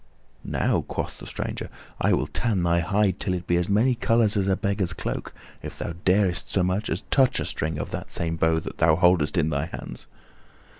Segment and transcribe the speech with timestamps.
[0.43, 1.69] "Now," quoth the stranger,
[1.99, 5.31] "I will tan thy hide till it be as many colors as a beggar's cloak,
[5.61, 8.95] if thou darest so much as touch a string of that same bow that thou
[8.95, 10.07] holdest in thy hands."